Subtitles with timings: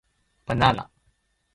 [0.47, 0.89] Banana